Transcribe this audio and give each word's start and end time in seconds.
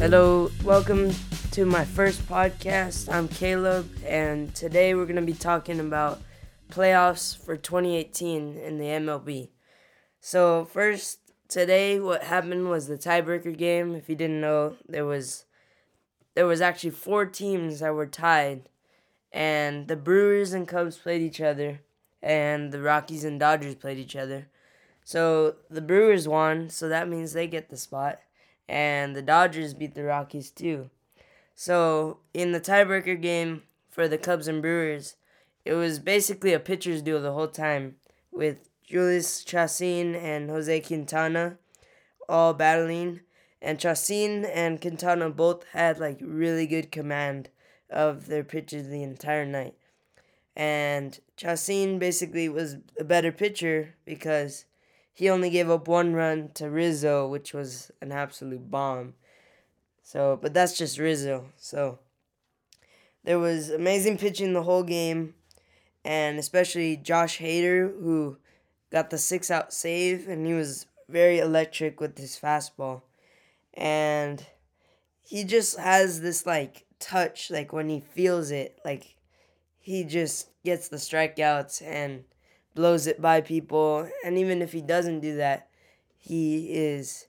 Hello, 0.00 0.50
welcome 0.64 1.12
to 1.50 1.66
my 1.66 1.84
first 1.84 2.26
podcast. 2.26 3.12
I'm 3.12 3.28
Caleb, 3.28 3.90
and 4.06 4.54
today 4.54 4.94
we're 4.94 5.04
going 5.04 5.16
to 5.16 5.22
be 5.22 5.34
talking 5.34 5.80
about 5.80 6.22
playoffs 6.70 7.36
for 7.36 7.58
2018 7.58 8.56
in 8.56 8.78
the 8.78 8.86
MLB. 8.86 9.50
So, 10.20 10.64
first, 10.64 11.18
today 11.46 12.00
what 12.00 12.22
happened 12.22 12.70
was 12.70 12.86
the 12.86 12.96
tiebreaker 12.96 13.54
game. 13.54 13.94
If 13.94 14.08
you 14.08 14.14
didn't 14.14 14.40
know, 14.40 14.76
there 14.88 15.04
was 15.04 15.44
there 16.34 16.46
was 16.46 16.62
actually 16.62 16.92
four 16.92 17.26
teams 17.26 17.80
that 17.80 17.94
were 17.94 18.06
tied, 18.06 18.70
and 19.30 19.88
the 19.88 19.96
Brewers 19.96 20.54
and 20.54 20.66
Cubs 20.66 20.96
played 20.96 21.20
each 21.20 21.42
other, 21.42 21.80
and 22.22 22.72
the 22.72 22.80
Rockies 22.80 23.24
and 23.24 23.38
Dodgers 23.38 23.74
played 23.74 23.98
each 23.98 24.16
other. 24.16 24.48
So 25.06 25.54
the 25.70 25.80
Brewers 25.80 26.26
won, 26.26 26.68
so 26.68 26.88
that 26.88 27.08
means 27.08 27.32
they 27.32 27.46
get 27.46 27.70
the 27.70 27.76
spot, 27.76 28.18
and 28.68 29.14
the 29.14 29.22
Dodgers 29.22 29.72
beat 29.72 29.94
the 29.94 30.02
Rockies 30.02 30.50
too. 30.50 30.90
So 31.54 32.18
in 32.34 32.50
the 32.50 32.60
tiebreaker 32.60 33.22
game 33.22 33.62
for 33.88 34.08
the 34.08 34.18
Cubs 34.18 34.48
and 34.48 34.60
Brewers, 34.60 35.14
it 35.64 35.74
was 35.74 36.00
basically 36.00 36.52
a 36.52 36.58
pitcher's 36.58 37.02
duel 37.02 37.22
the 37.22 37.34
whole 37.34 37.46
time 37.46 37.98
with 38.32 38.68
Jhoulys 38.90 39.46
Chacin 39.46 40.16
and 40.16 40.50
Jose 40.50 40.80
Quintana 40.80 41.58
all 42.28 42.52
battling. 42.52 43.20
And 43.62 43.78
Chacin 43.78 44.44
and 44.44 44.80
Quintana 44.80 45.30
both 45.30 45.66
had 45.72 46.00
like 46.00 46.18
really 46.20 46.66
good 46.66 46.90
command 46.90 47.48
of 47.88 48.26
their 48.26 48.42
pitches 48.42 48.88
the 48.88 49.04
entire 49.04 49.46
night. 49.46 49.76
And 50.56 51.20
Chacin 51.36 52.00
basically 52.00 52.48
was 52.48 52.78
a 52.98 53.04
better 53.04 53.30
pitcher 53.30 53.94
because 54.04 54.64
he 55.16 55.30
only 55.30 55.48
gave 55.48 55.70
up 55.70 55.88
one 55.88 56.12
run 56.12 56.50
to 56.52 56.68
Rizzo, 56.68 57.26
which 57.26 57.54
was 57.54 57.90
an 58.02 58.12
absolute 58.12 58.70
bomb. 58.70 59.14
So, 60.02 60.38
but 60.42 60.52
that's 60.52 60.76
just 60.76 60.98
Rizzo. 60.98 61.46
So, 61.56 62.00
there 63.24 63.38
was 63.38 63.70
amazing 63.70 64.18
pitching 64.18 64.52
the 64.52 64.64
whole 64.64 64.82
game, 64.82 65.32
and 66.04 66.38
especially 66.38 66.98
Josh 66.98 67.38
Hader, 67.38 67.98
who 67.98 68.36
got 68.92 69.08
the 69.08 69.16
six 69.16 69.50
out 69.50 69.72
save, 69.72 70.28
and 70.28 70.46
he 70.46 70.52
was 70.52 70.84
very 71.08 71.38
electric 71.38 71.98
with 71.98 72.18
his 72.18 72.38
fastball. 72.38 73.00
And 73.72 74.44
he 75.22 75.44
just 75.44 75.78
has 75.78 76.20
this 76.20 76.44
like 76.44 76.84
touch, 77.00 77.50
like 77.50 77.72
when 77.72 77.88
he 77.88 78.00
feels 78.00 78.50
it, 78.50 78.78
like 78.84 79.16
he 79.78 80.04
just 80.04 80.50
gets 80.62 80.88
the 80.88 80.98
strikeouts 80.98 81.80
and 81.82 82.24
blows 82.76 83.08
it 83.08 83.20
by 83.20 83.40
people. 83.40 84.08
And 84.24 84.38
even 84.38 84.62
if 84.62 84.72
he 84.72 84.82
doesn't 84.82 85.20
do 85.20 85.34
that, 85.36 85.68
he 86.16 86.68
is 86.72 87.26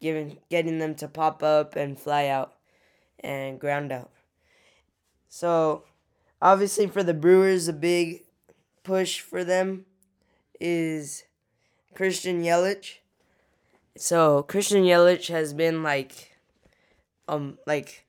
giving 0.00 0.38
getting 0.48 0.78
them 0.78 0.94
to 0.94 1.08
pop 1.08 1.42
up 1.42 1.76
and 1.76 1.98
fly 1.98 2.28
out 2.28 2.54
and 3.20 3.60
ground 3.60 3.92
out. 3.92 4.10
So 5.28 5.82
obviously 6.40 6.86
for 6.86 7.02
the 7.02 7.14
Brewers 7.14 7.68
a 7.68 7.72
big 7.72 8.22
push 8.82 9.20
for 9.20 9.44
them 9.44 9.86
is 10.60 11.24
Christian 11.94 12.42
Yelich. 12.42 12.98
So 13.96 14.42
Christian 14.42 14.84
Yelich 14.84 15.28
has 15.28 15.52
been 15.52 15.82
like 15.82 16.36
um 17.26 17.58
like 17.66 18.04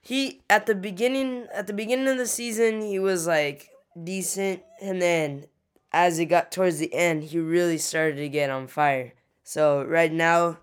he 0.00 0.40
at 0.48 0.66
the 0.66 0.74
beginning 0.74 1.48
at 1.52 1.66
the 1.66 1.72
beginning 1.72 2.08
of 2.08 2.16
the 2.18 2.26
season 2.26 2.80
he 2.80 2.98
was 2.98 3.26
like 3.26 3.70
decent 4.04 4.62
and 4.80 5.02
then 5.02 5.46
as 5.92 6.18
it 6.18 6.26
got 6.26 6.52
towards 6.52 6.78
the 6.78 6.92
end 6.92 7.24
he 7.24 7.38
really 7.38 7.78
started 7.78 8.16
to 8.16 8.28
get 8.28 8.50
on 8.50 8.66
fire. 8.66 9.12
So 9.42 9.82
right 9.84 10.12
now 10.12 10.58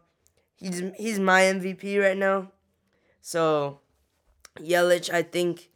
he's 0.55 0.81
he's 0.97 1.19
my 1.19 1.41
MVP 1.41 2.01
right 2.01 2.17
now. 2.17 2.51
So 3.21 3.79
Yelich 4.59 5.11
I 5.13 5.23
think 5.23 5.69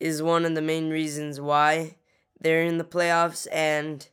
is 0.00 0.22
one 0.22 0.44
of 0.44 0.54
the 0.54 0.62
main 0.62 0.90
reasons 0.90 1.40
why 1.40 1.96
they're 2.40 2.62
in 2.62 2.78
the 2.78 2.84
playoffs 2.84 3.46
and 3.52 4.08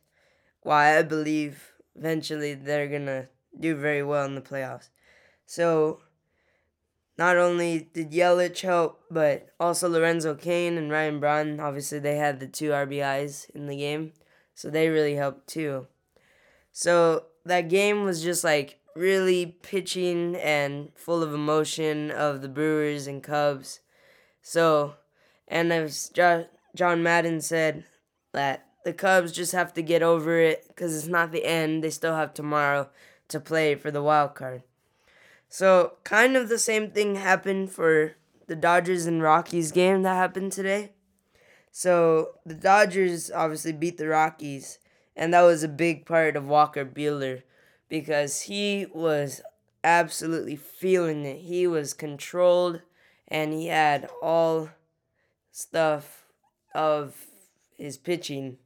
why 0.62 0.96
I 0.96 1.02
believe 1.02 1.72
eventually 1.94 2.54
they're 2.54 2.88
to 2.88 3.28
do 3.58 3.74
very 3.74 4.02
well 4.02 4.24
in 4.24 4.34
the 4.34 4.40
playoffs. 4.40 4.88
So, 5.46 6.00
not 7.18 7.36
only 7.36 7.90
did 7.92 8.12
Yelich 8.12 8.60
help, 8.62 9.02
but 9.10 9.48
also 9.60 9.88
Lorenzo 9.88 10.34
Cain 10.34 10.78
and 10.78 10.90
Ryan 10.90 11.20
Braun. 11.20 11.60
Obviously, 11.60 11.98
they 11.98 12.16
had 12.16 12.40
the 12.40 12.46
two 12.46 12.70
RBIs 12.70 13.50
in 13.50 13.66
the 13.66 13.76
game, 13.76 14.12
so 14.62 14.70
they 14.70 14.88
really 14.88 15.16
helped 15.16 15.48
too. 15.48 15.88
So, 16.70 17.24
that 17.44 17.68
game 17.68 18.04
was 18.04 18.22
just 18.22 18.44
like 18.44 18.78
really 18.94 19.56
pitching 19.60 20.36
and 20.36 20.90
full 20.94 21.20
of 21.20 21.34
emotion 21.34 22.12
of 22.12 22.42
the 22.42 22.48
Brewers 22.48 23.08
and 23.08 23.24
Cubs. 23.24 23.80
So, 24.40 24.94
and 25.48 25.72
as 25.72 26.10
Joe 26.10 26.46
Maddon 26.78 27.40
said, 27.40 27.82
that 28.30 28.68
the 28.84 28.92
Cubs 28.92 29.32
just 29.32 29.50
have 29.50 29.72
to 29.72 29.82
get 29.82 30.00
over 30.00 30.38
it 30.38 30.68
because 30.68 30.96
it's 30.96 31.08
not 31.08 31.32
the 31.32 31.44
end. 31.44 31.82
They 31.82 31.90
still 31.90 32.14
have 32.14 32.32
tomorrow 32.32 32.88
to 33.30 33.40
play 33.40 33.74
for 33.74 33.90
the 33.90 34.00
wild 34.00 34.36
card. 34.36 34.62
So, 35.48 35.94
kind 36.04 36.36
of 36.36 36.48
the 36.48 36.56
same 36.56 36.92
thing 36.92 37.16
happened 37.16 37.72
for 37.72 38.14
the 38.46 38.54
Dodgers 38.54 39.06
and 39.06 39.24
Rockies 39.24 39.72
game 39.72 40.02
that 40.02 40.14
happened 40.14 40.52
today. 40.52 40.91
So, 41.72 42.38
the 42.44 42.54
Dodgers 42.54 43.30
obviously 43.30 43.72
beat 43.72 43.96
the 43.96 44.06
Rockies, 44.06 44.78
and 45.16 45.34
that 45.34 45.42
was 45.42 45.62
a 45.62 45.68
big 45.68 46.06
part 46.06 46.36
of 46.36 46.46
Walker 46.46 46.84
Buehler 46.84 47.42
because 47.88 48.42
he 48.42 48.86
was 48.94 49.40
absolutely 49.82 50.54
feeling 50.54 51.24
it. 51.24 51.38
He 51.38 51.66
was 51.66 51.94
controlled 51.94 52.82
and 53.26 53.52
he 53.52 53.66
had 53.66 54.08
all 54.22 54.68
stuff 55.50 56.26
of 56.74 57.26
his 57.76 57.96
pitching 57.96 58.58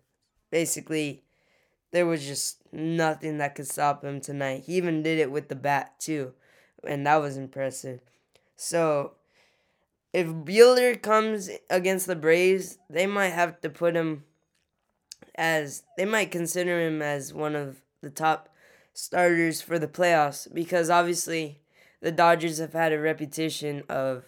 basically 0.50 1.22
there 1.93 2.06
was 2.06 2.27
just 2.27 2.62
nothing 2.72 3.39
that 3.39 3.55
could 3.55 3.66
stop 3.66 4.05
him 4.05 4.21
tonight. 4.21 4.65
He 4.66 4.75
even 4.77 5.03
did 5.03 5.19
it 5.19 5.31
with 5.31 5.49
the 5.49 5.55
bat 5.55 5.99
too, 5.99 6.34
and 6.87 7.06
that 7.06 7.16
was 7.16 7.37
impressive. 7.37 8.00
So, 8.56 9.12
if 10.16 10.28
Buehler 10.28 11.00
comes 11.03 11.50
against 11.69 12.06
the 12.06 12.16
Braves, 12.16 12.78
they 12.88 13.06
might 13.06 13.34
have 13.34 13.60
to 13.60 13.69
put 13.69 13.94
him 13.94 14.25
as 15.34 15.82
they 15.99 16.06
might 16.06 16.31
consider 16.31 16.81
him 16.81 17.03
as 17.03 17.34
one 17.34 17.54
of 17.54 17.82
the 18.00 18.09
top 18.09 18.49
starters 18.94 19.60
for 19.60 19.78
the 19.78 19.87
playoffs 19.87 20.49
because 20.54 20.88
obviously 20.88 21.60
the 22.00 22.10
Dodgers 22.10 22.56
have 22.56 22.72
had 22.72 22.94
a 22.94 22.99
reputation 22.99 23.82
of 23.91 24.25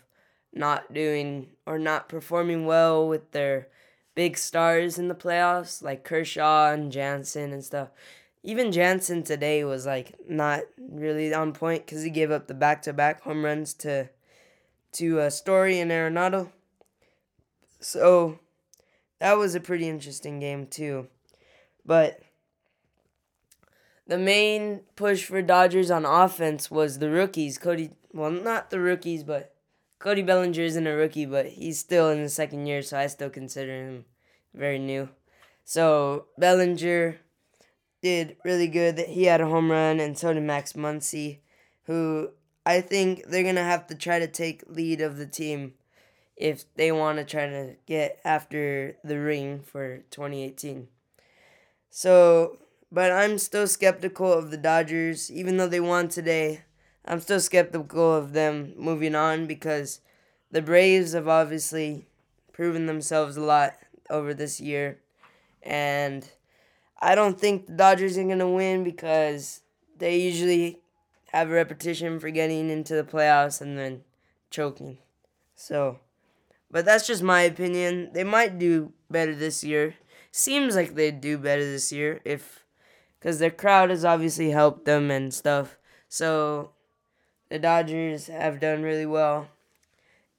not 0.52 0.92
doing 0.92 1.52
or 1.64 1.78
not 1.78 2.06
performing 2.06 2.66
well 2.66 3.08
with 3.08 3.32
their 3.32 3.68
big 4.14 4.36
stars 4.36 4.98
in 4.98 5.08
the 5.08 5.14
playoffs, 5.14 5.82
like 5.82 6.04
Kershaw 6.04 6.70
and 6.70 6.92
Jansen 6.92 7.50
and 7.50 7.64
stuff. 7.64 7.88
Even 8.42 8.72
Jansen 8.72 9.22
today 9.22 9.64
was 9.64 9.86
like 9.86 10.16
not 10.28 10.64
really 10.78 11.32
on 11.32 11.54
point 11.54 11.86
because 11.86 12.02
he 12.02 12.10
gave 12.10 12.30
up 12.30 12.46
the 12.46 12.52
back 12.52 12.82
to 12.82 12.92
back 12.92 13.22
home 13.22 13.42
runs 13.42 13.72
to 13.72 14.10
to 14.92 15.20
uh, 15.20 15.30
Story 15.30 15.80
and 15.80 15.90
Arenado. 15.90 16.50
So 17.80 18.38
that 19.18 19.38
was 19.38 19.54
a 19.54 19.60
pretty 19.60 19.88
interesting 19.88 20.40
game 20.40 20.66
too. 20.66 21.08
But 21.84 22.20
the 24.06 24.18
main 24.18 24.80
push 24.96 25.24
for 25.24 25.42
Dodgers 25.42 25.90
on 25.90 26.04
offense 26.04 26.70
was 26.70 26.98
the 26.98 27.10
rookies. 27.10 27.58
Cody, 27.58 27.90
well, 28.12 28.30
not 28.30 28.70
the 28.70 28.80
rookies, 28.80 29.22
but 29.22 29.54
Cody 29.98 30.22
Bellinger 30.22 30.62
isn't 30.62 30.86
a 30.86 30.94
rookie, 30.94 31.26
but 31.26 31.46
he's 31.46 31.78
still 31.78 32.08
in 32.08 32.22
the 32.22 32.28
second 32.28 32.66
year, 32.66 32.82
so 32.82 32.98
I 32.98 33.06
still 33.08 33.30
consider 33.30 33.72
him 33.72 34.04
very 34.54 34.78
new. 34.78 35.08
So 35.64 36.26
Bellinger 36.38 37.18
did 38.00 38.36
really 38.44 38.68
good. 38.68 38.98
He 38.98 39.24
had 39.24 39.40
a 39.40 39.46
home 39.46 39.70
run, 39.70 40.00
and 40.00 40.16
so 40.16 40.32
did 40.32 40.42
Max 40.42 40.72
Muncy, 40.72 41.38
who 41.84 42.30
I 42.68 42.82
think 42.82 43.24
they're 43.26 43.44
gonna 43.44 43.64
have 43.64 43.86
to 43.86 43.94
try 43.94 44.18
to 44.18 44.26
take 44.26 44.62
lead 44.68 45.00
of 45.00 45.16
the 45.16 45.24
team 45.24 45.72
if 46.36 46.66
they 46.74 46.92
want 46.92 47.16
to 47.16 47.24
try 47.24 47.46
to 47.46 47.76
get 47.86 48.20
after 48.26 48.94
the 49.02 49.18
ring 49.18 49.62
for 49.62 50.04
2018. 50.10 50.86
So, 51.88 52.58
but 52.92 53.10
I'm 53.10 53.38
still 53.38 53.66
skeptical 53.66 54.30
of 54.30 54.50
the 54.50 54.58
Dodgers, 54.58 55.32
even 55.32 55.56
though 55.56 55.66
they 55.66 55.80
won 55.80 56.08
today. 56.08 56.60
I'm 57.06 57.20
still 57.20 57.40
skeptical 57.40 58.14
of 58.14 58.34
them 58.34 58.74
moving 58.76 59.14
on 59.14 59.46
because 59.46 60.02
the 60.50 60.60
Braves 60.60 61.14
have 61.14 61.26
obviously 61.26 62.04
proven 62.52 62.84
themselves 62.84 63.38
a 63.38 63.42
lot 63.42 63.76
over 64.10 64.34
this 64.34 64.60
year. 64.60 64.98
And 65.62 66.28
I 67.00 67.14
don't 67.14 67.40
think 67.40 67.66
the 67.66 67.72
Dodgers 67.72 68.18
are 68.18 68.24
going 68.24 68.40
to 68.40 68.46
win 68.46 68.84
because 68.84 69.62
they 69.96 70.18
usually 70.18 70.82
have 71.32 71.50
a 71.50 71.54
repetition 71.54 72.18
for 72.18 72.30
getting 72.30 72.70
into 72.70 72.94
the 72.94 73.04
playoffs 73.04 73.60
and 73.60 73.78
then 73.78 74.02
choking. 74.50 74.98
So, 75.54 75.98
but 76.70 76.84
that's 76.84 77.06
just 77.06 77.22
my 77.22 77.42
opinion. 77.42 78.10
They 78.12 78.24
might 78.24 78.58
do 78.58 78.92
better 79.10 79.34
this 79.34 79.62
year. 79.62 79.94
Seems 80.30 80.74
like 80.74 80.94
they'd 80.94 81.20
do 81.20 81.38
better 81.38 81.64
this 81.64 81.92
year 81.92 82.20
if 82.24 82.64
because 83.18 83.38
their 83.38 83.50
crowd 83.50 83.90
has 83.90 84.04
obviously 84.04 84.50
helped 84.50 84.84
them 84.84 85.10
and 85.10 85.34
stuff. 85.34 85.76
So 86.08 86.70
the 87.48 87.58
Dodgers 87.58 88.28
have 88.28 88.60
done 88.60 88.82
really 88.82 89.06
well, 89.06 89.48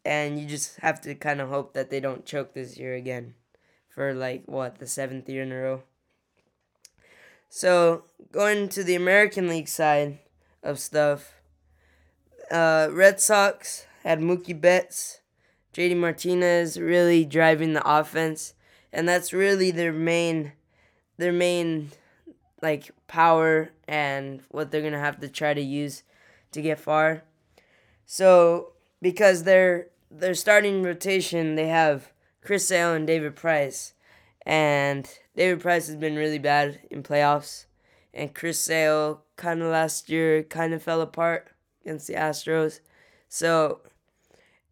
and 0.06 0.40
you 0.40 0.48
just 0.48 0.78
have 0.78 1.02
to 1.02 1.16
kind 1.16 1.42
of 1.42 1.50
hope 1.50 1.74
that 1.74 1.90
they 1.90 2.00
don't 2.00 2.26
choke 2.26 2.54
this 2.54 2.78
year 2.78 2.96
again 2.96 3.34
for 3.90 4.14
like 4.14 4.44
what 4.46 4.80
the 4.80 4.88
seventh 4.88 5.28
year 5.28 5.44
in 5.44 5.52
a 5.52 5.58
row. 5.58 5.84
So 7.50 8.04
going 8.32 8.70
to 8.70 8.84
the 8.84 8.96
American 8.96 9.48
League 9.48 9.68
side 9.68 10.20
of 10.64 10.80
stuff, 10.80 11.42
uh, 12.52 12.90
Red 12.92 13.20
Sox 13.20 13.86
had 14.04 14.20
Mookie 14.20 14.60
Betts, 14.60 15.22
JD 15.74 15.98
Martinez 15.98 16.80
really 16.80 17.26
driving 17.26 17.74
the 17.74 17.88
offense, 17.90 18.54
and 18.92 19.08
that's 19.08 19.34
really 19.34 19.72
their 19.72 19.94
main, 19.94 20.54
their 21.18 21.34
main, 21.34 21.92
like 22.62 22.92
power 23.08 23.70
and 23.88 24.42
what 24.50 24.72
they're 24.72 24.82
gonna 24.82 25.00
have 25.00 25.20
to 25.20 25.30
try 25.30 25.54
to 25.54 25.62
use 25.62 26.04
to 26.52 26.62
get 26.62 26.80
far. 26.80 27.24
So 28.06 28.74
because 29.02 29.44
they're 29.44 29.88
their 30.12 30.34
starting 30.34 30.82
rotation, 30.82 31.56
they 31.56 31.68
have 31.68 32.12
Chris 32.42 32.68
Sale 32.68 32.94
and 32.94 33.06
David 33.06 33.36
Price, 33.36 33.94
and 34.46 35.08
David 35.36 35.62
Price 35.62 35.88
has 35.88 35.96
been 35.96 36.16
really 36.16 36.40
bad 36.40 36.80
in 36.90 37.04
playoffs, 37.04 37.66
and 38.19 38.36
Chris 38.36 38.60
Sale 38.60 39.24
kind 39.38 39.62
of 39.62 39.71
last 39.71 40.10
year 40.10 40.44
kind 40.44 40.74
of 40.74 40.83
fell 40.83 41.01
apart 41.01 41.48
against 41.81 42.07
the 42.07 42.16
Astros, 42.16 42.81
so 43.30 43.80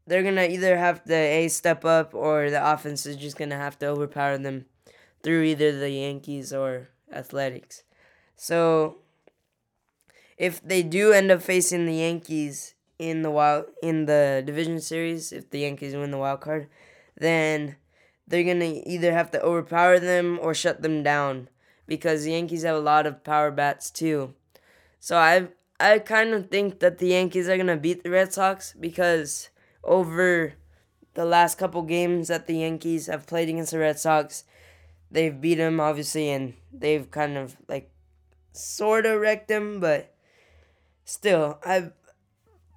they're 0.06 0.24
gonna 0.24 0.44
either 0.44 0.78
have 0.78 1.04
to 1.06 1.14
a 1.14 1.48
step 1.48 1.86
up 1.86 2.14
or 2.14 2.50
the 2.50 2.74
offense 2.74 3.06
is 3.06 3.16
just 3.16 3.38
gonna 3.38 3.56
have 3.56 3.80
to 3.80 3.88
overpower 3.88 4.38
them 4.38 4.66
through 5.24 5.44
either 5.44 5.72
the 5.72 5.90
Yankees 5.90 6.52
or 6.52 6.90
Athletics. 7.12 7.84
So 8.36 8.98
if 10.38 10.62
they 10.62 10.84
do 10.84 11.14
end 11.14 11.32
up 11.32 11.42
facing 11.42 11.86
the 11.86 11.96
Yankees 11.96 12.76
in 13.00 13.22
the 13.22 13.32
wild 13.32 13.66
in 13.82 14.08
the 14.08 14.44
division 14.46 14.82
series, 14.82 15.32
if 15.32 15.50
the 15.50 15.60
Yankees 15.60 15.96
win 15.96 16.12
the 16.12 16.18
wild 16.18 16.42
card, 16.42 16.68
then 17.16 17.78
they're 18.28 18.44
gonna 18.44 18.82
either 18.86 19.14
have 19.14 19.32
to 19.32 19.42
overpower 19.42 20.00
them 20.00 20.38
or 20.42 20.54
shut 20.54 20.82
them 20.82 21.02
down 21.02 21.48
because 21.88 22.24
the 22.24 22.32
Yankees 22.32 22.64
have 22.64 22.76
a 22.76 22.80
lot 22.80 23.06
of 23.06 23.24
power 23.24 23.52
bats 23.52 23.90
too. 23.90 24.34
So 25.00 25.18
I 25.18 25.50
I 25.80 26.00
kind 26.00 26.34
of 26.34 26.50
think 26.50 26.80
that 26.80 26.98
the 26.98 27.08
Yankees 27.08 27.48
are 27.48 27.58
gonna 27.58 27.78
beat 27.78 28.04
the 28.04 28.10
Red 28.10 28.34
Sox 28.34 28.74
because 28.80 29.50
over 29.84 30.54
the 31.14 31.26
last 31.26 31.58
couple 31.58 31.82
games 31.82 32.28
that 32.28 32.48
the 32.48 32.58
Yankees 32.58 33.08
have 33.08 33.26
played 33.26 33.50
against 33.50 33.72
the 33.72 33.80
Red 33.80 34.00
Sox, 34.00 34.44
they've 35.10 35.40
beat 35.40 35.56
them 35.56 35.80
obviously 35.80 36.30
and 36.30 36.54
they've 36.72 37.10
kind 37.10 37.38
of 37.38 37.58
like 37.68 37.92
sort 38.52 39.06
of 39.06 39.22
wrecked 39.22 39.48
them, 39.48 39.80
but 39.80 40.14
still, 41.06 41.60
I 41.64 41.92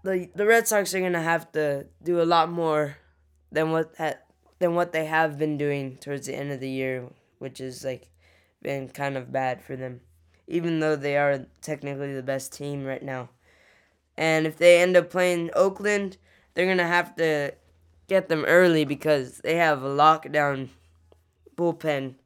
the 0.05 0.31
the 0.35 0.47
Red 0.47 0.69
Sox 0.69 0.95
are 0.95 1.01
gonna 1.01 1.23
have 1.23 1.51
to 1.53 1.87
do 2.03 2.21
a 2.21 2.25
lot 2.25 2.51
more 2.51 2.97
than 3.51 3.73
what 3.73 3.97
that 3.97 4.27
than 4.59 4.75
what 4.75 4.93
they 4.93 5.07
have 5.07 5.39
been 5.39 5.57
doing 5.57 5.97
towards 5.97 6.27
the 6.27 6.35
end 6.35 6.53
of 6.53 6.61
the 6.61 6.71
year, 6.71 7.09
which 7.39 7.61
is 7.61 7.85
like 7.85 8.09
been 8.63 8.89
kind 8.89 9.17
of 9.17 9.33
bad 9.33 9.63
for 9.63 9.77
them, 9.77 10.01
even 10.47 10.81
though 10.81 10.97
they 10.97 11.17
are 11.17 11.47
technically 11.61 12.15
the 12.15 12.23
best 12.23 12.53
team 12.53 12.85
right 12.85 13.03
now. 13.03 13.31
And 14.17 14.47
if 14.47 14.57
they 14.57 14.81
end 14.81 14.97
up 14.97 15.11
playing 15.11 15.51
Oakland, 15.55 16.17
they're 16.55 16.67
gonna 16.67 16.87
have 16.87 17.15
to 17.17 17.55
get 18.09 18.29
them 18.29 18.45
early 18.47 18.85
because 18.85 19.39
they 19.39 19.57
have 19.57 19.83
a 19.83 19.89
lockdown 19.89 20.69
bullpen, 21.57 22.17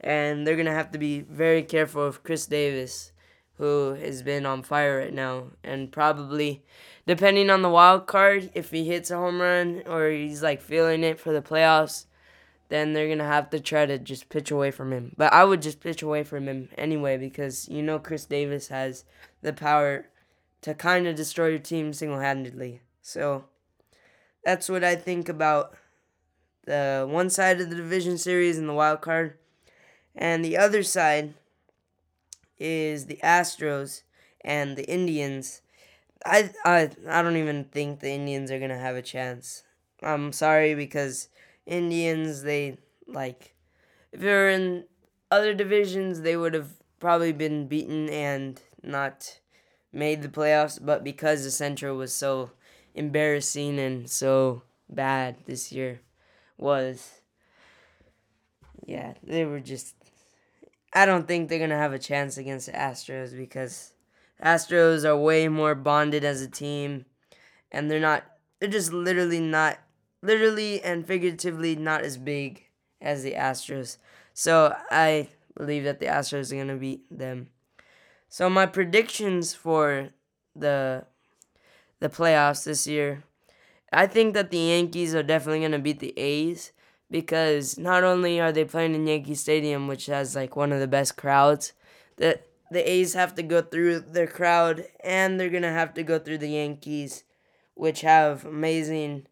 and 0.00 0.46
they're 0.46 0.56
gonna 0.56 0.72
have 0.72 0.90
to 0.92 0.98
be 0.98 1.20
very 1.20 1.62
careful 1.62 2.04
of 2.04 2.22
Khris 2.22 2.46
Davis 2.46 3.12
who 3.58 3.94
has 3.94 4.22
been 4.22 4.44
on 4.44 4.62
fire 4.62 4.98
right 4.98 5.14
now 5.14 5.44
and 5.62 5.92
probably 5.92 6.64
depending 7.06 7.50
on 7.50 7.62
the 7.62 7.68
wild 7.68 8.06
card 8.06 8.50
if 8.54 8.70
he 8.70 8.84
hits 8.84 9.10
a 9.10 9.16
home 9.16 9.40
run 9.40 9.82
or 9.86 10.10
he's 10.10 10.42
like 10.42 10.60
feeling 10.60 11.04
it 11.04 11.20
for 11.20 11.32
the 11.32 11.42
playoffs 11.42 12.06
then 12.72 12.92
they're 12.92 13.08
gonna 13.08 13.26
have 13.26 13.50
to 13.50 13.60
try 13.60 13.84
to 13.84 13.98
just 13.98 14.28
pitch 14.28 14.50
away 14.50 14.70
from 14.70 14.92
him 14.92 15.12
but 15.16 15.32
i 15.32 15.44
would 15.44 15.60
just 15.60 15.80
pitch 15.80 16.02
away 16.02 16.22
from 16.24 16.48
him 16.48 16.68
anyway 16.78 17.16
because 17.16 17.68
you 17.68 17.82
know 17.82 17.98
khris 17.98 18.24
davis 18.24 18.68
has 18.68 19.04
the 19.42 19.52
power 19.52 20.06
to 20.60 20.74
kind 20.74 21.06
of 21.06 21.14
destroy 21.14 21.48
your 21.48 21.58
team 21.58 21.92
single-handedly 21.92 22.80
so 23.02 23.44
that's 24.44 24.68
what 24.68 24.82
i 24.82 24.94
think 24.94 25.28
about 25.28 25.74
the 26.64 27.06
one 27.08 27.28
side 27.28 27.60
of 27.60 27.68
the 27.68 27.76
division 27.76 28.16
series 28.16 28.56
and 28.56 28.68
the 28.68 28.74
wild 28.74 29.00
card 29.00 29.36
and 30.14 30.44
the 30.44 30.56
other 30.56 30.82
side 30.82 31.34
is 32.58 33.06
the 33.06 33.18
Astros 33.22 34.02
and 34.44 34.76
the 34.76 34.88
Indians. 34.88 35.62
I 36.24 36.50
I 36.64 36.90
I 37.08 37.22
don't 37.22 37.36
even 37.36 37.64
think 37.64 38.00
the 38.00 38.12
Indians 38.12 38.50
are 38.50 38.60
gonna 38.60 38.78
have 38.78 38.96
a 38.96 39.02
chance. 39.02 39.64
I'm 40.02 40.32
sorry 40.32 40.74
because 40.74 41.28
Indians 41.66 42.42
they 42.42 42.78
like 43.06 43.54
if 44.12 44.20
they 44.20 44.32
were 44.32 44.48
in 44.48 44.84
other 45.30 45.54
divisions 45.54 46.20
they 46.20 46.36
would 46.36 46.54
have 46.54 46.70
probably 47.00 47.32
been 47.32 47.66
beaten 47.66 48.08
and 48.08 48.60
not 48.82 49.38
made 49.92 50.22
the 50.22 50.28
playoffs, 50.28 50.78
but 50.82 51.04
because 51.04 51.44
the 51.44 51.50
Central 51.50 51.96
was 51.96 52.14
so 52.14 52.50
embarrassing 52.94 53.78
and 53.78 54.08
so 54.08 54.62
bad 54.88 55.36
this 55.46 55.72
year 55.72 56.00
was 56.58 57.20
yeah, 58.86 59.14
they 59.22 59.44
were 59.44 59.60
just 59.60 59.94
I 60.92 61.06
don't 61.06 61.26
think 61.26 61.48
they're 61.48 61.58
gonna 61.58 61.76
have 61.78 61.92
a 61.92 61.98
chance 61.98 62.36
against 62.36 62.66
the 62.66 62.72
Astros 62.72 63.36
because 63.36 63.92
Astros 64.42 65.04
are 65.04 65.16
way 65.16 65.48
more 65.48 65.74
bonded 65.74 66.24
as 66.24 66.42
a 66.42 66.48
team, 66.48 67.06
and 67.70 67.90
they're 67.90 68.00
not. 68.00 68.24
They're 68.58 68.68
just 68.68 68.92
literally 68.92 69.40
not, 69.40 69.78
literally 70.22 70.80
and 70.82 71.06
figuratively 71.06 71.76
not 71.76 72.02
as 72.02 72.16
big 72.16 72.64
as 73.00 73.22
the 73.22 73.32
Astros. 73.32 73.98
So 74.32 74.74
I 74.90 75.28
believe 75.56 75.84
that 75.84 76.00
the 76.00 76.06
Astros 76.06 76.52
are 76.52 76.56
gonna 76.56 76.76
beat 76.76 77.04
them. 77.10 77.48
So 78.28 78.48
my 78.48 78.66
predictions 78.66 79.52
for 79.52 80.08
the 80.56 81.04
the 82.00 82.08
playoffs 82.08 82.64
this 82.64 82.86
year, 82.86 83.22
I 83.92 84.06
think 84.06 84.34
that 84.34 84.50
the 84.50 84.58
Yankees 84.58 85.14
are 85.14 85.22
definitely 85.22 85.60
gonna 85.60 85.78
beat 85.78 86.00
the 86.00 86.18
A's 86.18 86.72
because 87.10 87.78
not 87.78 88.02
only 88.02 88.40
are 88.40 88.52
they 88.52 88.64
playing 88.64 88.94
in 88.94 89.06
Yankee 89.06 89.34
Stadium, 89.34 89.86
which 89.86 90.06
has 90.06 90.34
like 90.34 90.56
one 90.56 90.72
of 90.72 90.80
the 90.80 90.88
best 90.88 91.16
crowds, 91.16 91.74
that 92.16 92.46
the 92.70 92.90
A's 92.90 93.12
have 93.12 93.34
to 93.34 93.42
go 93.42 93.60
through 93.60 94.00
their 94.00 94.26
crowd 94.26 94.86
and 95.04 95.38
they're 95.38 95.50
gonna 95.50 95.72
have 95.72 95.92
to 95.94 96.02
go 96.02 96.18
through 96.18 96.38
the 96.38 96.48
Yankees, 96.48 97.24
which 97.74 98.00
have 98.00 98.46
amazing 98.46 99.26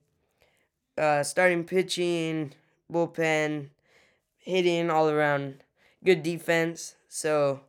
uh, 1.01 1.25
starting 1.25 1.65
pitching, 1.65 2.53
bullpen, 2.93 3.71
hitting 4.39 4.91
all 4.91 5.09
around, 5.11 5.65
good 6.05 6.23
defense. 6.23 6.97
So 7.09 7.61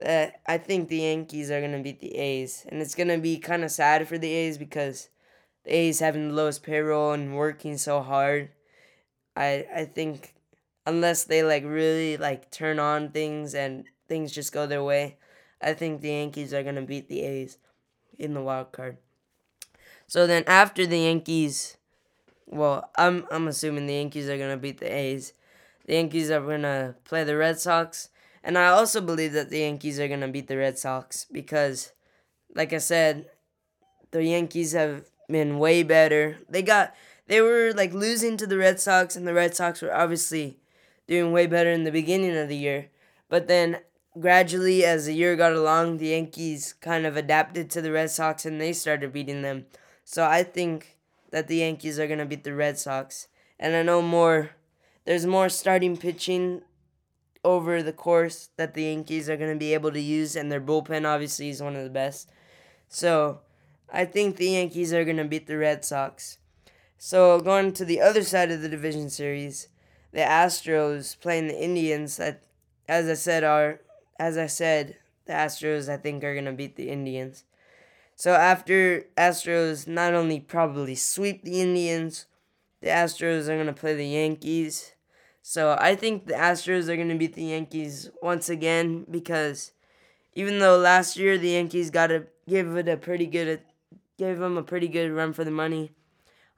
that 0.00 0.40
I 0.46 0.58
think 0.58 0.88
the 0.88 0.98
Yankees 0.98 1.50
are 1.50 1.60
gonna 1.60 1.82
beat 1.82 2.00
the 2.00 2.16
A's, 2.16 2.66
and 2.68 2.82
it's 2.82 2.94
gonna 2.94 3.18
be 3.18 3.38
kind 3.38 3.64
of 3.64 3.70
sad 3.70 4.06
for 4.08 4.18
the 4.18 4.32
A's 4.32 4.58
because 4.58 5.08
the 5.64 5.74
A's 5.74 6.00
having 6.00 6.28
the 6.28 6.34
lowest 6.34 6.62
payroll 6.62 7.12
and 7.12 7.36
working 7.36 7.76
so 7.78 8.02
hard 8.02 8.50
I 9.36 9.66
I 9.74 9.84
think 9.84 10.34
unless 10.86 11.24
they 11.24 11.42
like 11.42 11.64
really 11.64 12.16
like 12.16 12.50
turn 12.50 12.78
on 12.78 13.10
things 13.10 13.54
and 13.54 13.84
things 14.08 14.32
just 14.32 14.52
go 14.52 14.66
their 14.66 14.84
way, 14.84 15.18
I 15.62 15.74
think 15.74 16.00
the 16.00 16.10
Yankees 16.10 16.52
are 16.54 16.62
gonna 16.62 16.82
beat 16.82 17.08
the 17.08 17.22
A's 17.22 17.58
in 18.18 18.34
the 18.34 18.42
wild 18.42 18.72
card. 18.72 18.98
So 20.06 20.26
then 20.26 20.44
after 20.46 20.86
the 20.86 20.98
Yankees, 20.98 21.76
well, 22.50 22.90
I'm 22.96 23.26
I'm 23.30 23.48
assuming 23.48 23.86
the 23.86 23.94
Yankees 23.94 24.28
are 24.28 24.38
gonna 24.38 24.56
beat 24.56 24.78
the 24.78 24.92
A's. 24.92 25.32
The 25.86 25.94
Yankees 25.94 26.30
are 26.30 26.40
gonna 26.40 26.96
play 27.04 27.24
the 27.24 27.36
Red 27.36 27.58
Sox, 27.58 28.08
and 28.42 28.58
I 28.58 28.66
also 28.66 29.00
believe 29.00 29.32
that 29.32 29.50
the 29.50 29.60
Yankees 29.60 29.98
are 30.00 30.08
gonna 30.08 30.28
beat 30.28 30.48
the 30.48 30.56
Red 30.56 30.78
Sox 30.78 31.26
because, 31.30 31.92
like 32.54 32.72
I 32.72 32.78
said, 32.78 33.26
the 34.10 34.24
Yankees 34.24 34.72
have 34.72 35.04
been 35.28 35.58
way 35.58 35.82
better. 35.82 36.38
They 36.48 36.62
got 36.62 36.94
they 37.26 37.40
were 37.40 37.72
like 37.74 37.92
losing 37.94 38.36
to 38.38 38.46
the 38.46 38.58
Red 38.58 38.80
Sox, 38.80 39.14
and 39.14 39.26
the 39.26 39.34
Red 39.34 39.54
Sox 39.54 39.80
were 39.80 39.94
obviously 39.94 40.58
doing 41.06 41.32
way 41.32 41.46
better 41.46 41.70
in 41.70 41.84
the 41.84 41.92
beginning 41.92 42.36
of 42.36 42.48
the 42.48 42.56
year. 42.56 42.88
But 43.28 43.46
then 43.46 43.78
gradually, 44.18 44.84
as 44.84 45.06
the 45.06 45.14
year 45.14 45.36
got 45.36 45.52
along, 45.52 45.98
the 45.98 46.08
Yankees 46.08 46.74
kind 46.80 47.06
of 47.06 47.16
adapted 47.16 47.70
to 47.70 47.80
the 47.80 47.92
Red 47.92 48.10
Sox 48.10 48.44
and 48.44 48.60
they 48.60 48.72
started 48.72 49.12
beating 49.12 49.42
them. 49.42 49.66
So 50.04 50.24
I 50.24 50.42
think 50.42 50.96
that 51.30 51.48
the 51.48 51.56
Yankees 51.56 51.98
are 51.98 52.06
going 52.06 52.18
to 52.18 52.26
beat 52.26 52.44
the 52.44 52.54
Red 52.54 52.78
Sox. 52.78 53.28
And 53.58 53.74
I 53.74 53.82
know 53.82 54.02
more, 54.02 54.50
there's 55.04 55.26
more 55.26 55.48
starting 55.48 55.96
pitching 55.96 56.62
over 57.44 57.82
the 57.82 57.92
course 57.92 58.50
that 58.56 58.74
the 58.74 58.84
Yankees 58.84 59.28
are 59.30 59.36
going 59.36 59.52
to 59.52 59.58
be 59.58 59.74
able 59.74 59.92
to 59.92 60.00
use, 60.00 60.36
and 60.36 60.50
their 60.50 60.60
bullpen 60.60 61.06
obviously 61.06 61.48
is 61.48 61.62
one 61.62 61.76
of 61.76 61.84
the 61.84 61.90
best. 61.90 62.30
So 62.88 63.40
I 63.92 64.04
think 64.04 64.36
the 64.36 64.50
Yankees 64.50 64.92
are 64.92 65.04
going 65.04 65.16
to 65.16 65.24
beat 65.24 65.46
the 65.46 65.56
Red 65.56 65.84
Sox. 65.84 66.38
So 66.98 67.40
going 67.40 67.72
to 67.74 67.84
the 67.84 68.00
other 68.00 68.22
side 68.22 68.50
of 68.50 68.60
the 68.60 68.68
division 68.68 69.08
series, 69.08 69.68
the 70.12 70.20
Astros 70.20 71.18
playing 71.18 71.48
the 71.48 71.58
Indians 71.58 72.16
that 72.16 72.42
as 72.88 73.08
I 73.08 73.14
said 73.14 73.44
are 73.44 73.80
as 74.18 74.36
I 74.36 74.46
said, 74.46 74.96
the 75.24 75.32
Astros 75.32 75.88
I 75.88 75.96
think 75.96 76.22
are 76.24 76.34
gonna 76.34 76.52
beat 76.52 76.76
the 76.76 76.90
Indians. 76.90 77.44
So 78.20 78.34
after 78.34 79.06
Astros 79.16 79.88
not 79.88 80.12
only 80.12 80.40
probably 80.40 80.94
sweep 80.94 81.42
the 81.42 81.62
Indians, 81.62 82.26
the 82.82 82.88
Astros 82.88 83.48
are 83.48 83.56
gonna 83.56 83.72
play 83.72 83.94
the 83.94 84.06
Yankees. 84.06 84.92
So 85.40 85.74
I 85.80 85.94
think 85.94 86.26
the 86.26 86.34
Astros 86.34 86.90
are 86.90 86.98
gonna 86.98 87.14
beat 87.14 87.32
the 87.32 87.44
Yankees 87.44 88.10
once 88.20 88.50
again 88.50 89.06
because 89.10 89.72
even 90.34 90.58
though 90.58 90.76
last 90.76 91.16
year 91.16 91.38
the 91.38 91.48
Yankees 91.48 91.88
got 91.88 92.08
to 92.08 92.26
give 92.46 92.76
it 92.76 92.90
a 92.90 92.98
pretty 92.98 93.24
good, 93.24 93.62
gave 94.18 94.38
them 94.38 94.58
a 94.58 94.62
pretty 94.62 94.88
good 94.88 95.12
run 95.12 95.32
for 95.32 95.44
the 95.44 95.50
money. 95.50 95.92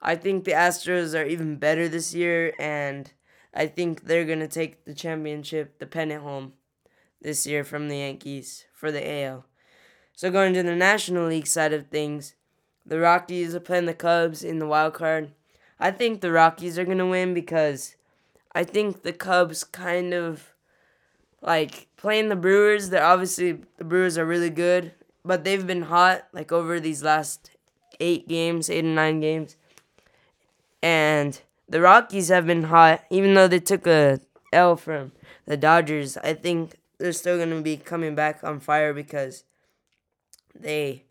I 0.00 0.16
think 0.16 0.42
the 0.42 0.50
Astros 0.50 1.16
are 1.16 1.28
even 1.28 1.58
better 1.58 1.88
this 1.88 2.12
year, 2.12 2.54
and 2.58 3.08
I 3.54 3.68
think 3.68 4.06
they're 4.06 4.24
gonna 4.24 4.48
take 4.48 4.84
the 4.84 4.94
championship, 4.94 5.78
the 5.78 5.86
pennant 5.86 6.24
home, 6.24 6.54
this 7.20 7.46
year 7.46 7.62
from 7.62 7.88
the 7.88 7.98
Yankees 7.98 8.64
for 8.74 8.90
the 8.90 9.08
AL. 9.08 9.46
So 10.14 10.30
going 10.30 10.54
to 10.54 10.62
the 10.62 10.76
National 10.76 11.26
League 11.26 11.46
side 11.46 11.72
of 11.72 11.86
things, 11.88 12.34
the 12.84 12.98
Rockies 12.98 13.54
are 13.54 13.60
playing 13.60 13.86
the 13.86 13.94
Cubs 13.94 14.44
in 14.44 14.58
the 14.58 14.66
wild 14.66 14.94
card. 14.94 15.32
I 15.78 15.90
think 15.90 16.20
the 16.20 16.30
Rockies 16.32 16.78
are 16.78 16.84
gonna 16.84 17.06
win 17.06 17.34
because 17.34 17.96
I 18.54 18.64
think 18.64 19.02
the 19.02 19.12
Cubs 19.12 19.64
kind 19.64 20.12
of 20.12 20.54
like 21.40 21.88
playing 21.96 22.28
the 22.28 22.36
Brewers. 22.36 22.90
They're 22.90 23.04
obviously 23.04 23.58
the 23.78 23.84
Brewers 23.84 24.18
are 24.18 24.26
really 24.26 24.50
good, 24.50 24.92
but 25.24 25.44
they've 25.44 25.66
been 25.66 25.82
hot 25.82 26.28
like 26.32 26.52
over 26.52 26.78
these 26.78 27.02
last 27.02 27.50
eight 27.98 28.28
games, 28.28 28.70
eight 28.70 28.84
and 28.84 28.94
nine 28.94 29.20
games, 29.20 29.56
and 30.82 31.40
the 31.68 31.80
Rockies 31.80 32.28
have 32.28 32.46
been 32.46 32.64
hot, 32.64 33.02
even 33.10 33.34
though 33.34 33.48
they 33.48 33.60
took 33.60 33.86
a 33.86 34.20
L 34.52 34.76
from 34.76 35.12
the 35.46 35.56
Dodgers. 35.56 36.16
I 36.18 36.34
think 36.34 36.76
they're 36.98 37.12
still 37.12 37.38
gonna 37.38 37.60
be 37.60 37.76
coming 37.76 38.14
back 38.14 38.44
on 38.44 38.60
fire 38.60 38.92
because 38.92 39.44
they 40.58 41.04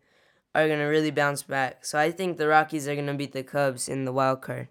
are 0.54 0.68
gonna 0.68 0.88
really 0.88 1.10
bounce 1.10 1.42
back. 1.42 1.84
So 1.84 1.98
I 1.98 2.10
think 2.10 2.36
the 2.36 2.48
Rockies 2.48 2.86
are 2.86 2.96
gonna 2.96 3.14
beat 3.14 3.32
the 3.32 3.42
Cubs 3.42 3.88
in 3.88 4.04
the 4.04 4.12
wild 4.12 4.42
card. 4.42 4.68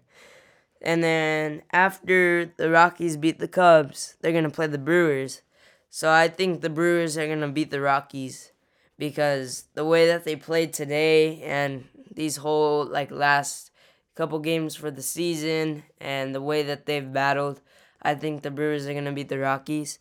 And 0.80 1.02
then 1.02 1.62
after 1.72 2.52
the 2.56 2.70
Rockies 2.70 3.16
beat 3.16 3.38
the 3.38 3.48
Cubs, 3.48 4.16
they're 4.20 4.32
gonna 4.32 4.50
play 4.50 4.66
the 4.66 4.78
Brewers. 4.78 5.42
So 5.90 6.10
I 6.10 6.28
think 6.28 6.60
the 6.60 6.70
Brewers 6.70 7.16
are 7.18 7.28
gonna 7.28 7.48
beat 7.48 7.70
the 7.70 7.80
Rockies 7.80 8.52
because 8.98 9.64
the 9.74 9.84
way 9.84 10.06
that 10.06 10.24
they 10.24 10.36
played 10.36 10.72
today 10.72 11.42
and 11.42 11.88
these 12.14 12.36
whole 12.36 12.84
like 12.84 13.10
last 13.10 13.70
couple 14.14 14.38
games 14.38 14.76
for 14.76 14.90
the 14.90 15.02
season 15.02 15.82
and 16.00 16.34
the 16.34 16.42
way 16.42 16.62
that 16.62 16.86
they've 16.86 17.12
battled, 17.12 17.60
I 18.02 18.14
think 18.14 18.42
the 18.42 18.50
Brewers 18.50 18.86
are 18.86 18.94
gonna 18.94 19.12
beat 19.12 19.28
the 19.28 19.38
Rockies. 19.38 19.98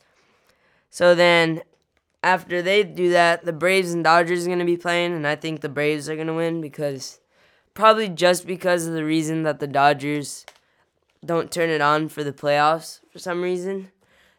So 0.90 1.16
then 1.16 1.62
after 2.24 2.62
they 2.62 2.84
do 2.84 3.10
that, 3.12 3.46
the 3.46 3.54
Braves 3.54 3.94
and 3.94 4.04
Dodgers 4.04 4.46
are 4.46 4.50
going 4.50 4.60
to 4.60 4.66
be 4.66 4.78
playing, 4.78 5.13
and 5.13 5.25
I 5.25 5.36
think 5.36 5.62
the 5.62 5.70
Braves 5.70 6.10
are 6.10 6.16
going 6.16 6.28
to 6.28 6.34
win 6.34 6.62
because 6.62 7.20
probably 7.74 8.10
just 8.10 8.46
because 8.46 8.86
of 8.86 8.94
the 8.94 9.06
reason 9.06 9.44
that 9.44 9.60
the 9.60 9.68
Dodgers 9.68 10.46
don't 11.25 11.51
turn 11.51 11.70
it 11.70 11.82
on 11.82 12.10
for 12.10 12.24
the 12.24 12.34
playoffs 12.34 13.00
for 13.12 13.20
some 13.20 13.42
reason. 13.42 13.92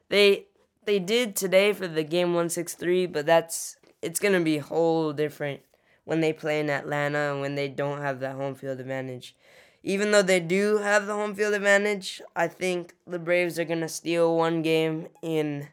They 0.09 0.47
they 0.85 0.99
did 0.99 1.37
today 1.37 1.73
for 1.73 1.87
the 1.87 2.03
game 2.03 2.29
163, 2.29 3.07
but 3.07 3.27
that's 3.27 3.77
it's 4.01 4.21
going 4.21 4.35
to 4.35 4.45
be 4.45 4.59
whole 4.59 5.13
different 5.13 5.61
when 6.05 6.21
they 6.21 6.33
play 6.33 6.61
in 6.61 6.71
Atlanta 6.71 7.33
and 7.33 7.41
when 7.41 7.55
they 7.55 7.69
don't 7.69 8.01
have 8.01 8.21
that 8.21 8.35
home 8.35 8.55
field 8.55 8.81
advantage. 8.81 9.37
Even 9.85 10.11
though 10.13 10.23
they 10.23 10.41
do 10.41 10.79
have 10.79 11.07
the 11.07 11.15
home 11.15 11.35
field 11.35 11.55
advantage, 11.55 12.21
I 12.37 12.47
think 12.47 12.95
the 13.07 13.19
Braves 13.19 13.59
are 13.59 13.65
going 13.65 13.81
to 13.81 13.89
steal 13.89 14.37
one 14.37 14.63
game 14.63 15.09
in 15.23 15.69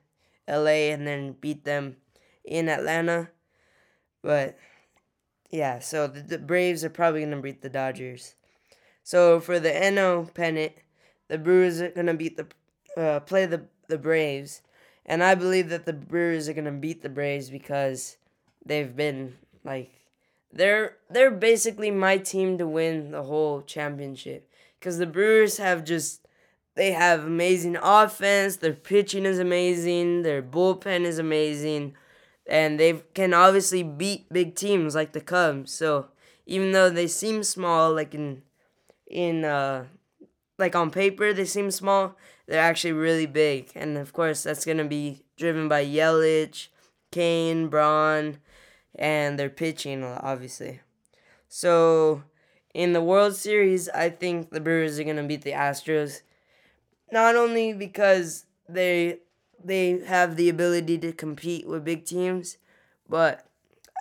LA 0.48 0.90
and 0.92 1.06
then 1.06 1.34
beat 1.34 1.64
them 1.64 1.98
in 2.50 2.68
Atlanta. 2.68 3.30
But 4.22 4.58
yeah, 5.50 5.80
so 5.80 6.08
the, 6.08 6.22
the 6.22 6.38
Braves 6.38 6.84
are 6.84 6.90
probably 6.90 7.22
going 7.22 7.32
to 7.32 7.42
beat 7.42 7.62
the 7.62 7.70
Dodgers. 7.70 8.36
So 9.04 9.40
for 9.40 9.60
the 9.60 9.70
NL 9.70 10.34
pennant, 10.34 10.74
the 11.30 11.38
Brewers 11.38 11.80
are 11.80 11.90
going 11.90 12.08
to 12.08 12.14
beat 12.14 12.38
the 12.38 12.48
uh, 13.02 13.22
play 13.22 13.46
the 13.46 13.66
the 13.88 13.98
Braves. 13.98 14.62
And 15.06 15.24
I 15.24 15.36
believe 15.36 15.70
that 15.70 15.86
the 15.86 15.94
Brewers 15.94 16.50
are 16.50 16.54
going 16.54 16.66
to 16.66 16.72
beat 16.72 17.02
the 17.02 17.10
Braves 17.10 17.50
because 17.50 18.18
they've 18.66 18.96
been 18.96 19.38
like 19.64 19.92
they're 20.52 20.98
they're 21.10 21.32
basically 21.32 21.92
my 21.92 22.18
team 22.18 22.58
to 22.58 22.68
win 22.68 23.12
the 23.12 23.24
whole 23.24 23.62
championship 23.62 24.50
cuz 24.82 24.98
the 24.98 25.06
Brewers 25.06 25.58
have 25.58 25.84
just 25.84 26.28
they 26.76 26.92
have 26.92 27.26
amazing 27.26 27.78
offense. 27.78 28.58
Their 28.58 28.74
pitching 28.74 29.26
is 29.26 29.40
amazing. 29.40 30.22
Their 30.22 30.42
bullpen 30.42 31.02
is 31.02 31.20
amazing. 31.20 31.96
And 32.50 32.80
they 32.80 33.04
can 33.14 33.34
obviously 33.34 33.84
beat 33.84 34.32
big 34.34 34.56
teams 34.56 34.96
like 34.96 35.14
the 35.14 35.22
Cubs. 35.22 35.72
So 35.72 36.08
even 36.48 36.72
though 36.72 36.90
they 36.90 37.08
seem 37.08 37.44
small, 37.44 37.94
like 37.94 38.16
in 38.16 38.42
in 39.06 39.46
uh 39.46 39.86
like 40.58 40.76
on 40.76 40.90
paper 40.92 41.32
they 41.32 41.46
seem 41.46 41.70
small, 41.72 42.16
they're 42.48 42.60
actually 42.60 42.94
really 42.94 43.28
big. 43.28 43.72
And 43.76 43.98
of 43.98 44.14
course 44.14 44.44
that's 44.44 44.66
gonna 44.66 44.86
be 44.86 45.24
driven 45.38 45.68
by 45.68 45.86
Yelich, 45.86 46.70
Cain, 47.12 47.68
Braun, 47.68 48.40
and 48.96 49.38
their 49.38 49.50
pitching 49.52 50.04
obviously. 50.04 50.82
So 51.48 52.24
in 52.74 52.94
the 52.94 53.02
World 53.02 53.36
Series, 53.36 53.90
I 53.90 54.10
think 54.10 54.50
the 54.50 54.60
Brewers 54.60 55.00
are 55.00 55.04
gonna 55.04 55.24
beat 55.24 55.44
the 55.44 55.52
Astros 55.52 56.22
not 57.12 57.36
only 57.36 57.74
because 57.74 58.46
they 58.68 59.20
they 59.64 60.00
have 60.06 60.36
the 60.36 60.50
ability 60.50 60.98
to 61.00 61.12
compete 61.12 61.68
with 61.68 61.86
big 61.86 62.06
teams, 62.06 62.58
but 63.08 63.46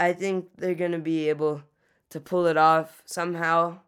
I 0.01 0.13
think 0.13 0.49
they're 0.57 0.75
gonna 0.75 0.99
be 0.99 1.29
able 1.29 1.63
to 2.11 2.21
pull 2.21 2.47
it 2.47 2.57
off 2.57 3.03
somehow. 3.05 3.81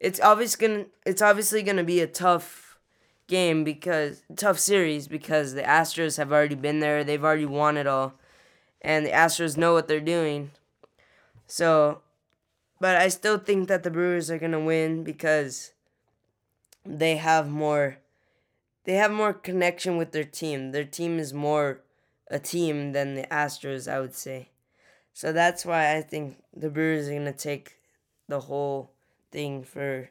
It's 0.00 0.20
obvious 0.20 0.56
gonna 0.56 0.86
it's 1.06 1.22
obviously 1.22 1.62
gonna 1.62 1.84
be 1.84 2.00
a 2.00 2.06
tough 2.06 2.78
game 3.26 3.64
because 3.64 4.22
tough 4.36 4.58
series 4.58 5.08
because 5.08 5.54
the 5.54 5.62
Astros 5.62 6.18
have 6.18 6.32
already 6.32 6.54
been 6.54 6.80
there, 6.80 7.04
they've 7.04 7.24
already 7.24 7.46
won 7.46 7.76
it 7.76 7.86
all, 7.86 8.14
and 8.82 9.06
the 9.06 9.10
Astros 9.10 9.56
know 9.56 9.72
what 9.72 9.88
they're 9.88 10.00
doing. 10.00 10.50
So, 11.46 12.02
but 12.80 12.96
I 12.96 13.08
still 13.08 13.38
think 13.38 13.68
that 13.68 13.82
the 13.82 13.90
Brewers 13.90 14.30
are 14.30 14.38
gonna 14.38 14.60
win 14.60 15.04
because 15.04 15.72
they 16.84 17.16
have 17.16 17.48
more 17.48 17.98
they 18.84 18.94
have 18.94 19.10
more 19.10 19.32
connection 19.32 19.96
with 19.96 20.12
their 20.12 20.24
team. 20.24 20.72
Their 20.72 20.84
team 20.84 21.18
is 21.18 21.32
more 21.32 21.80
a 22.30 22.38
team 22.38 22.92
than 22.92 23.14
the 23.14 23.26
Astros, 23.30 23.90
I 23.90 24.00
would 24.00 24.14
say. 24.14 24.48
So 25.12 25.32
that's 25.32 25.64
why 25.64 25.96
I 25.96 26.02
think 26.02 26.42
the 26.54 26.70
Brewers 26.70 27.08
are 27.08 27.12
going 27.12 27.24
to 27.24 27.32
take 27.32 27.78
the 28.28 28.40
whole 28.40 28.90
thing 29.30 29.62
for 29.62 30.10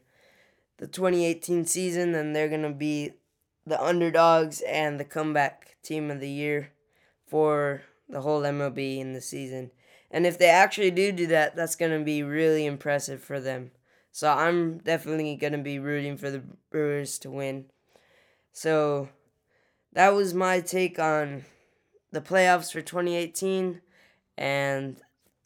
the 0.78 0.88
2018 0.88 1.66
season 1.66 2.16
and 2.16 2.36
they're 2.36 2.50
going 2.50 2.64
to 2.64 2.70
be 2.70 3.12
the 3.66 3.82
underdogs 3.82 4.62
and 4.62 5.00
the 5.00 5.06
comeback 5.06 5.78
team 5.84 6.10
of 6.10 6.20
the 6.20 6.30
year 6.30 6.72
for 7.26 7.84
the 8.10 8.22
whole 8.22 8.42
MLB 8.42 9.00
in 9.00 9.14
the 9.14 9.22
season. 9.22 9.72
And 10.12 10.26
if 10.26 10.38
they 10.38 10.50
actually 10.50 10.92
do 10.92 11.12
do 11.12 11.28
that, 11.28 11.56
that's 11.56 11.76
going 11.76 11.98
to 11.98 12.04
be 12.04 12.22
really 12.24 12.66
impressive 12.66 13.22
for 13.22 13.40
them. 13.40 13.72
So 14.12 14.30
I'm 14.32 14.78
definitely 14.78 15.36
going 15.36 15.54
to 15.54 15.60
be 15.60 15.80
rooting 15.80 16.18
for 16.18 16.30
the 16.30 16.44
Brewers 16.70 17.18
to 17.20 17.32
win. 17.32 17.66
So 18.54 19.10
that 19.94 20.14
was 20.14 20.34
my 20.34 20.62
take 20.62 21.00
on 21.00 21.44
the 22.12 22.22
playoffs 22.22 22.72
for 22.72 22.82
2018 22.82 23.82
and 24.38 24.98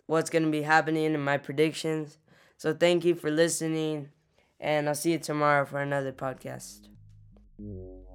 what's 0.05 0.29
going 0.29 0.43
to 0.43 0.51
be 0.51 0.61
happening 0.61 1.15
and 1.15 1.23
my 1.23 1.37
predictions. 1.37 2.17
So 2.57 2.73
thank 2.73 3.05
you 3.05 3.15
for 3.15 3.29
listening, 3.31 4.09
and 4.59 4.87
I'll 4.87 4.95
see 4.95 5.11
you 5.11 5.19
tomorrow 5.19 5.65
for 5.65 5.79
another 5.79 6.11
podcast. 6.11 6.87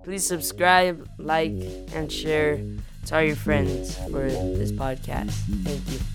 Please 0.04 0.26
subscribe, 0.26 1.08
like, 1.18 1.52
and 1.94 2.10
share 2.10 2.60
to 3.06 3.14
all 3.14 3.22
your 3.22 3.36
friends 3.36 3.96
for 4.10 4.28
this 4.28 4.72
podcast. 4.72 5.30
Thank 5.64 5.90
you. 5.90 6.11